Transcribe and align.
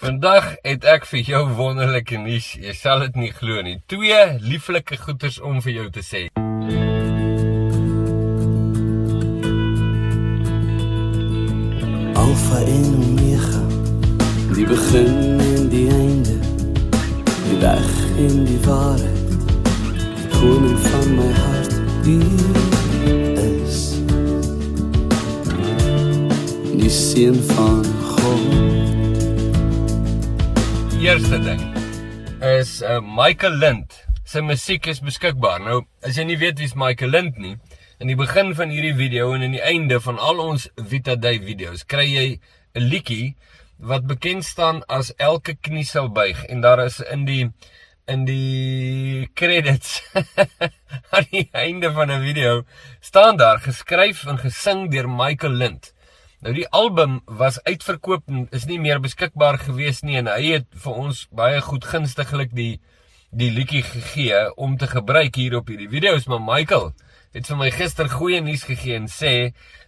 Vandag 0.00 0.54
het 0.64 0.84
ek 0.88 1.04
vir 1.04 1.26
jou 1.28 1.40
wonderlike 1.58 2.16
nuus. 2.16 2.54
Jy 2.56 2.72
sal 2.72 3.02
dit 3.04 3.16
nie 3.20 3.32
glo 3.36 3.60
nie. 3.60 3.82
Twee 3.92 4.20
lieflike 4.40 4.96
goeters 4.96 5.36
om 5.44 5.58
vir 5.60 5.74
jou 5.74 5.84
te 5.92 6.00
sê. 6.00 6.22
Alpha 12.16 12.62
en 12.62 12.88
Omega, 13.02 13.60
die 14.54 14.64
begin 14.72 15.44
en 15.50 15.68
die 15.74 15.84
einde, 15.92 16.38
die 17.44 17.60
weg 17.60 17.92
en 18.24 18.40
die 18.48 18.58
waarheid, 18.64 19.36
die 20.16 20.32
koning 20.38 20.80
van 20.88 21.14
my 21.20 21.30
hart, 21.42 21.76
die 22.08 22.24
is 23.44 23.84
die 26.72 26.94
seun 27.02 27.40
van 27.52 27.84
God 28.14 28.69
eerste 31.00 31.38
ding 31.40 31.60
is 32.44 32.82
uh, 32.82 32.98
Michael 33.00 33.54
Lind. 33.56 33.94
Sy 34.28 34.42
musiek 34.44 34.84
is 34.90 34.98
beskikbaar. 35.00 35.62
Nou, 35.64 35.78
as 36.04 36.18
jy 36.20 36.26
nie 36.28 36.36
weet 36.36 36.58
wie's 36.60 36.74
Michael 36.76 37.14
Lind 37.14 37.38
nie, 37.40 37.54
in 38.04 38.10
die 38.12 38.16
begin 38.20 38.52
van 38.58 38.68
hierdie 38.68 38.92
video 38.98 39.30
en 39.32 39.46
in 39.46 39.54
die 39.56 39.62
einde 39.64 39.96
van 40.04 40.20
al 40.20 40.42
ons 40.44 40.66
Vita 40.76 41.14
Day 41.16 41.40
video's, 41.40 41.86
kry 41.88 42.04
jy 42.04 42.26
'n 42.76 42.84
liedjie 42.92 43.32
wat 43.80 44.04
bekend 44.10 44.44
staan 44.44 44.82
as 44.92 45.08
Elke 45.16 45.56
knie 45.56 45.86
sal 45.88 46.12
buig 46.12 46.44
en 46.52 46.60
daar 46.60 46.84
is 46.84 47.00
in 47.00 47.24
die 47.24 47.48
in 48.04 48.26
die 48.28 49.30
credits 49.32 50.02
aan 51.16 51.30
die 51.32 51.48
einde 51.56 51.94
van 51.96 52.12
'n 52.12 52.20
video 52.28 52.66
staan 53.00 53.40
daar 53.40 53.64
geskryf 53.64 54.26
en 54.26 54.36
gesing 54.36 54.90
deur 54.92 55.08
Michael 55.08 55.56
Lind. 55.64 55.94
Nou 56.40 56.54
die 56.56 56.68
album 56.72 57.18
was 57.28 57.58
uitverkoop 57.66 58.30
en 58.32 58.46
is 58.56 58.64
nie 58.64 58.78
meer 58.80 59.00
beskikbaar 59.04 59.58
gewees 59.60 59.98
nie 60.00 60.16
en 60.16 60.28
hy 60.32 60.54
het 60.54 60.66
vir 60.84 61.00
ons 61.02 61.26
baie 61.36 61.58
goed 61.60 61.84
gunstiglik 61.84 62.54
die 62.56 62.72
die 63.30 63.50
liedjie 63.54 63.82
gegee 63.86 64.38
om 64.56 64.78
te 64.80 64.88
gebruik 64.90 65.36
hier 65.36 65.58
op 65.58 65.68
hierdie 65.68 65.90
video's 65.92 66.24
maar 66.26 66.40
Michael 66.40 66.88
het 67.36 67.46
vir 67.46 67.58
my 67.60 67.68
gister 67.74 68.08
goeie 68.10 68.40
nuus 68.40 68.64
gegee 68.66 68.96
en 68.96 69.10
sê 69.12 69.34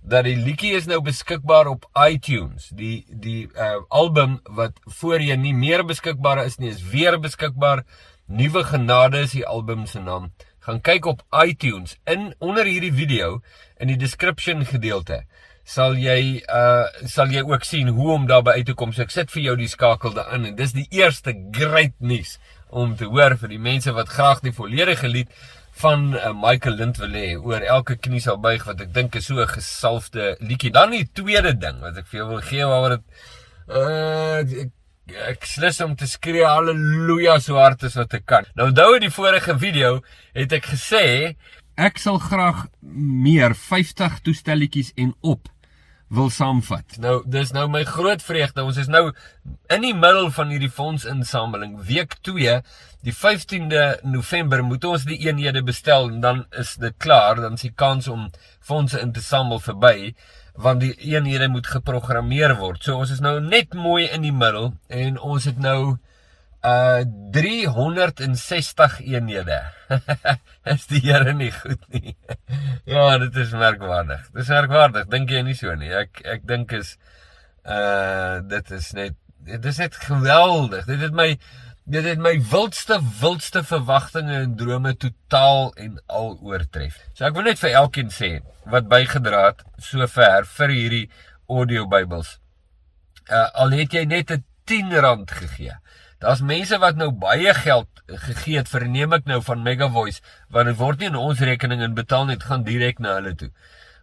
dat 0.00 0.24
die 0.24 0.38
liedjie 0.40 0.72
is 0.78 0.88
nou 0.88 1.02
beskikbaar 1.04 1.68
op 1.68 1.84
iTunes. 2.00 2.70
Die 2.72 3.04
die 3.12 3.44
uh, 3.52 3.82
album 3.92 4.38
wat 4.48 4.80
voorheen 5.00 5.44
nie 5.44 5.54
meer 5.54 5.84
beskikbaar 5.86 6.46
is 6.46 6.56
nie 6.58 6.72
is 6.72 6.80
weer 6.94 7.18
beskikbaar. 7.20 7.84
Nuwe 8.26 8.64
genade 8.64 9.20
is 9.26 9.36
die 9.36 9.44
album 9.46 9.84
se 9.86 10.00
naam. 10.00 10.32
Gaan 10.64 10.80
kyk 10.80 11.12
op 11.12 11.22
iTunes 11.44 11.98
in 12.08 12.32
onder 12.40 12.64
hierdie 12.64 12.92
video 12.92 13.42
in 13.76 13.92
die 13.92 14.00
description 14.00 14.64
gedeelte 14.64 15.26
sal 15.68 15.98
jy 16.00 16.40
uh 16.48 16.86
sal 17.04 17.32
jy 17.32 17.42
ook 17.44 17.66
sien 17.68 17.90
hoe 17.92 18.12
om 18.14 18.26
daarby 18.28 18.56
uit 18.56 18.68
te 18.70 18.74
kom. 18.78 18.94
So 18.96 19.04
ek 19.04 19.12
sit 19.12 19.32
vir 19.34 19.42
jou 19.50 19.56
die 19.60 19.68
skakel 19.68 20.14
daarin 20.16 20.48
en 20.48 20.56
dis 20.56 20.72
die 20.76 20.86
eerste 20.96 21.34
great 21.54 21.96
nuus 22.00 22.38
om 22.68 22.94
te 22.96 23.08
hoor 23.08 23.36
vir 23.40 23.52
die 23.52 23.60
mense 23.60 23.92
wat 23.96 24.08
graag 24.12 24.40
die 24.44 24.54
volledige 24.56 25.08
lied 25.12 25.32
van 25.78 26.08
uh, 26.16 26.32
Michael 26.34 26.78
Lind 26.80 26.98
wil 26.98 27.12
hê 27.14 27.28
oor 27.36 27.62
elke 27.62 27.98
knie 28.00 28.20
sal 28.24 28.40
buig 28.42 28.64
wat 28.66 28.80
ek 28.82 28.94
dink 28.96 29.18
is 29.20 29.28
so 29.28 29.36
'n 29.40 29.52
gesalfde 29.52 30.36
liedjie. 30.40 30.72
Dan 30.72 30.96
die 30.96 31.04
tweede 31.12 31.52
ding 31.52 31.84
wat 31.84 32.00
ek 32.00 32.08
vir 32.08 32.20
jou 32.20 32.28
wil 32.32 32.42
gee 32.48 32.64
waaroor 32.64 32.96
dit 32.96 33.04
uh 33.68 34.64
ek, 34.64 34.72
ek 35.36 35.44
slus 35.44 35.80
om 35.84 35.94
te 35.96 36.08
skree 36.08 36.44
haleluja 36.44 37.38
so 37.40 37.60
hard 37.60 37.84
as 37.84 37.96
wat 38.00 38.14
ek 38.14 38.24
kan. 38.26 38.48
Nou 38.56 38.70
onthou 38.72 38.96
in 38.96 39.04
die 39.04 39.12
vorige 39.12 39.58
video 39.60 40.00
het 40.32 40.52
ek 40.52 40.72
gesê 40.72 41.36
ek 41.76 42.00
sal 42.00 42.18
graag 42.18 42.66
meer 43.28 43.54
50 43.54 44.20
toestelletjies 44.24 44.92
en 44.96 45.12
op 45.20 45.48
wil 46.08 46.30
saamvat. 46.32 46.96
Nou 47.02 47.20
dis 47.28 47.52
nou 47.52 47.66
my 47.70 47.84
groot 47.88 48.22
vreugde. 48.24 48.64
Ons 48.64 48.80
is 48.80 48.88
nou 48.88 49.10
in 49.72 49.84
die 49.84 49.94
middel 49.94 50.30
van 50.32 50.52
hierdie 50.52 50.72
fondsinsameling. 50.72 51.76
Week 51.88 52.16
2, 52.26 52.58
die 53.04 53.14
15de 53.14 53.84
November 54.08 54.64
moet 54.64 54.84
ons 54.88 55.04
die 55.08 55.20
eenhede 55.26 55.62
bestel 55.62 56.08
en 56.08 56.20
dan 56.24 56.44
is 56.56 56.76
dit 56.80 56.96
klaar. 56.96 57.40
Dan 57.42 57.60
is 57.60 57.66
die 57.68 57.74
kans 57.74 58.08
om 58.08 58.28
fondse 58.60 59.00
in 59.00 59.12
te 59.12 59.24
samel 59.24 59.60
verby 59.60 60.14
want 60.58 60.82
die 60.82 60.94
eenhede 61.06 61.46
moet 61.48 61.68
geprogrammeer 61.70 62.56
word. 62.58 62.82
So 62.82 62.98
ons 62.98 63.12
is 63.14 63.22
nou 63.22 63.36
net 63.40 63.76
mooi 63.78 64.08
in 64.08 64.24
die 64.26 64.34
middel 64.34 64.72
en 64.90 65.20
ons 65.22 65.46
het 65.46 65.60
nou 65.62 65.98
uh 66.62 67.04
360 67.30 69.00
eenhede. 69.00 69.62
is 70.74 70.86
die 70.86 71.00
Here 71.04 71.34
nie 71.34 71.52
goed 71.52 71.84
nie? 71.92 72.16
ja, 72.92 73.18
dit 73.18 73.36
is 73.36 73.52
merkwaardig. 73.52 74.26
Dit 74.32 74.42
is 74.42 74.50
merkwaardig, 74.52 75.06
dink 75.12 75.30
jy 75.30 75.44
nie 75.46 75.54
so 75.58 75.74
nie? 75.78 75.92
Ek 75.94 76.22
ek 76.24 76.46
dink 76.48 76.74
is 76.76 76.96
uh 77.68 78.40
dit 78.48 78.74
is 78.74 78.92
net 78.96 79.16
dit 79.48 79.64
is 79.64 79.78
net 79.78 79.96
geweldig. 80.08 80.84
Dit 80.88 81.04
het 81.06 81.14
my 81.14 81.30
dit 81.88 82.04
het 82.04 82.20
my 82.20 82.34
wildste 82.50 82.98
wildste 83.20 83.62
verwagtinge 83.64 84.42
en 84.42 84.56
drome 84.58 84.96
totaal 84.96 85.72
en 85.76 85.96
al 86.06 86.34
oortref. 86.44 86.98
So 87.14 87.24
ek 87.28 87.38
wil 87.38 87.48
net 87.48 87.62
vir 87.62 87.78
elkeen 87.80 88.12
sê 88.12 88.38
wat 88.68 88.90
bygedra 88.90 89.46
het 89.46 89.64
sover 89.80 90.44
vir 90.58 90.74
hierdie 90.74 91.06
audio 91.48 91.86
Bybels. 91.88 92.36
Uh 93.30 93.46
al 93.64 93.78
het 93.78 93.94
jy 93.94 94.04
net 94.04 94.32
'n 94.32 94.44
10 94.68 94.92
rand 95.00 95.30
gegee. 95.30 95.78
Daar's 96.18 96.40
mense 96.42 96.78
wat 96.82 96.96
nou 96.98 97.12
baie 97.14 97.52
geld 97.54 98.00
gegee 98.06 98.58
het 98.58 98.70
vir 98.72 98.88
neem 98.90 99.12
ek 99.14 99.28
nou 99.30 99.38
van 99.46 99.62
Mega 99.62 99.86
Voice 99.94 100.18
want 100.50 100.66
dit 100.66 100.78
word 100.80 100.98
nie 100.98 101.10
in 101.12 101.18
ons 101.18 101.42
rekening 101.46 101.84
in 101.84 101.94
betaal 101.94 102.26
net 102.26 102.42
gaan 102.48 102.64
direk 102.66 102.98
na 102.98 103.18
hulle 103.20 103.36
toe. 103.38 103.52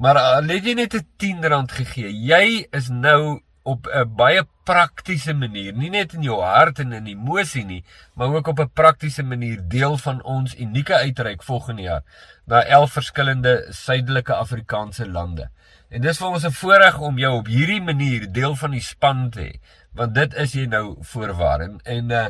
Maar 0.00 0.20
al 0.22 0.48
het 0.54 0.64
jy 0.64 0.74
net 0.78 0.94
'n 0.94 1.06
10 1.18 1.44
rand 1.44 1.72
gegee, 1.72 2.08
jy 2.08 2.66
is 2.72 2.88
nou 2.88 3.42
op 3.62 3.86
'n 3.86 4.14
baie 4.16 4.46
praktiese 4.64 5.34
manier, 5.34 5.72
nie 5.72 5.90
net 5.90 6.12
in 6.12 6.22
jou 6.22 6.40
hart 6.40 6.78
en 6.78 6.92
in 6.92 7.06
emosie 7.06 7.64
nie, 7.64 7.84
maar 8.14 8.28
ook 8.28 8.46
op 8.46 8.60
'n 8.60 8.70
praktiese 8.72 9.22
manier 9.22 9.60
deel 9.68 9.98
van 9.98 10.22
ons 10.22 10.56
unieke 10.56 10.94
uitreik 10.94 11.42
volgende 11.42 11.82
jaar 11.82 12.02
na 12.46 12.62
11 12.64 12.92
verskillende 12.92 13.66
suidelike 13.70 14.34
Afrikaanse 14.34 15.08
lande. 15.08 15.50
En 15.88 16.00
dis 16.00 16.18
vir 16.18 16.28
ons 16.28 16.44
'n 16.44 16.52
voorreg 16.52 16.98
om 17.00 17.18
jou 17.18 17.36
op 17.36 17.46
hierdie 17.46 17.82
manier 17.82 18.32
deel 18.32 18.54
van 18.54 18.70
die 18.70 18.80
span 18.80 19.30
te 19.30 19.40
hê 19.40 19.60
want 19.98 20.14
dit 20.14 20.38
is 20.44 20.54
jy 20.56 20.66
nou 20.70 20.96
voorwaar 21.12 21.66
en 21.66 21.76
en 21.84 22.14
uh, 22.14 22.24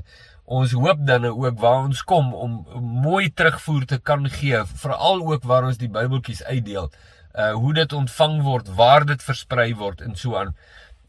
ons 0.59 0.73
hoop 0.73 1.05
dan 1.07 1.27
nou 1.27 1.35
ook 1.45 1.61
waar 1.61 1.85
ons 1.85 2.03
kom 2.09 2.33
om 2.35 2.59
mooi 3.05 3.29
terugvoer 3.31 3.85
te 3.87 4.01
kan 4.11 4.29
gee 4.41 4.65
veral 4.83 5.23
ook 5.27 5.45
waar 5.45 5.69
ons 5.69 5.81
die 5.81 5.93
Bybeltjies 5.93 6.43
uitdeel 6.49 6.91
uh 7.39 7.53
hoe 7.53 7.75
dit 7.77 7.93
ontvang 7.93 8.41
word 8.43 8.69
waar 8.81 9.05
dit 9.07 9.23
versprei 9.23 9.75
word 9.77 10.01
en 10.01 10.17
so 10.17 10.37
aan 10.41 10.55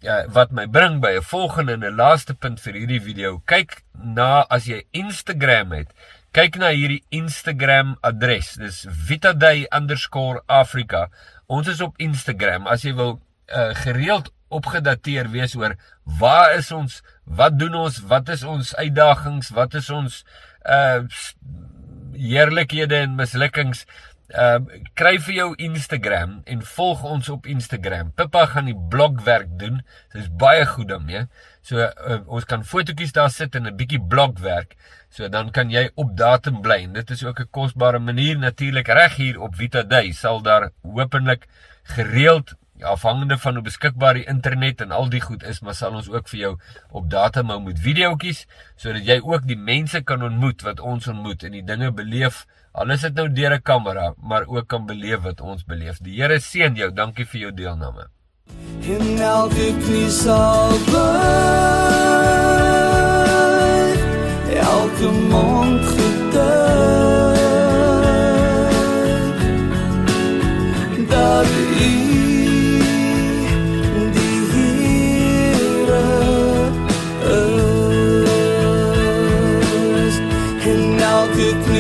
uh, 0.04 0.24
wat 0.36 0.52
my 0.52 0.68
bring 0.68 1.00
by 1.02 1.16
'n 1.18 1.22
volgende 1.22 1.74
en 1.74 1.86
'n 1.86 1.96
laaste 1.96 2.34
punt 2.34 2.62
vir 2.62 2.74
hierdie 2.74 3.02
video. 3.02 3.42
Kyk 3.46 3.84
na 3.94 4.46
as 4.50 4.66
jy 4.66 4.84
Instagram 4.92 5.72
het 5.72 5.94
kyk 6.32 6.56
na 6.62 6.70
hierdie 6.70 7.04
Instagram 7.10 7.98
adres. 8.02 8.54
Dis 8.54 8.86
vitaday_africa 9.10 11.08
ons 11.48 11.68
is 11.68 11.82
op 11.82 11.98
Instagram. 11.98 12.68
As 12.68 12.82
jy 12.86 12.94
wil 12.94 13.20
uh, 13.50 13.74
gereeld 13.74 14.32
opgedateer 14.50 15.30
wees 15.34 15.56
oor 15.56 15.76
waar 16.20 16.56
is 16.58 16.72
ons, 16.72 17.02
wat 17.24 17.60
doen 17.60 17.76
ons, 17.76 18.02
wat 18.10 18.30
is 18.30 18.44
ons 18.44 18.76
uitdagings, 18.76 19.50
wat 19.56 19.74
is 19.74 19.90
ons 19.90 20.24
uh 20.66 21.04
heerlikhede 22.20 22.98
en 23.06 23.16
mislukkings. 23.16 23.86
Uh 24.30 24.60
kry 25.00 25.16
vir 25.26 25.36
jou 25.36 25.48
Instagram 25.70 26.40
en 26.46 26.66
volg 26.76 27.04
ons 27.04 27.30
op 27.34 27.48
Instagram. 27.50 28.12
Pippa 28.18 28.46
gaan 28.52 28.68
die 28.70 28.78
blogwerk 28.92 29.56
doen. 29.62 29.80
Dit 30.14 30.26
is 30.26 30.30
baie 30.42 30.66
goed 30.70 30.90
daarmee. 30.92 31.24
So 31.62 31.82
uh, 31.82 32.20
ons 32.28 32.46
kan 32.50 32.66
fotootjies 32.66 33.16
daar 33.16 33.32
sit 33.34 33.56
en 33.56 33.68
'n 33.68 33.76
bietjie 33.78 34.02
blogwerk. 34.02 34.76
So 35.10 35.30
dan 35.30 35.52
kan 35.52 35.72
jy 35.72 35.90
op 35.96 36.18
datum 36.18 36.62
bly. 36.62 36.84
En 36.84 36.94
dit 36.94 37.10
is 37.10 37.24
ook 37.24 37.40
'n 37.40 37.50
kosbare 37.52 38.00
manier 38.00 38.38
natuurlik 38.38 38.88
reg 38.88 39.16
hier 39.16 39.42
op 39.42 39.56
Vita 39.56 39.84
Day 39.84 40.12
sal 40.12 40.42
daar 40.42 40.70
hopelik 40.84 41.48
gereeld 41.84 42.54
Ja, 42.80 42.94
afhangende 42.96 43.36
van 43.38 43.58
hoe 43.60 43.64
beskikbaar 43.64 44.16
die 44.16 44.28
internet 44.32 44.82
en 44.82 44.94
al 44.96 45.10
die 45.12 45.20
goed 45.20 45.44
is, 45.44 45.58
maar 45.60 45.76
sal 45.76 45.98
ons 46.00 46.08
ook 46.08 46.30
vir 46.32 46.40
jou 46.40 46.52
op 46.96 47.10
data 47.12 47.42
mou 47.44 47.58
met 47.66 47.82
videoetjies 47.84 48.46
sodat 48.80 49.04
jy 49.04 49.18
ook 49.20 49.44
die 49.50 49.58
mense 49.60 50.00
kan 50.08 50.24
ontmoet 50.24 50.64
wat 50.64 50.80
ons 50.80 51.10
ontmoet 51.12 51.44
en 51.44 51.58
die 51.58 51.66
dinge 51.66 51.92
beleef. 51.92 52.46
Al 52.72 52.94
is 52.96 53.04
dit 53.04 53.20
nou 53.20 53.28
deur 53.28 53.58
'n 53.58 53.62
kamera, 53.62 54.14
maar 54.18 54.48
ook 54.48 54.68
kan 54.68 54.86
beleef 54.86 55.20
wat 55.28 55.42
ons 55.42 55.66
beleef. 55.66 56.00
Die 56.00 56.22
Here 56.22 56.40
seën 56.40 56.76
jou. 56.76 56.92
Dankie 56.94 57.26
vir 57.26 57.42
jou 57.42 57.52
deelname. 57.52 58.08
In 58.82 59.20
elke 59.20 59.74
knie 59.84 60.10
sal 60.10 60.72
buig, 60.92 62.19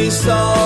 knie 0.10 0.18
sal 0.18 0.59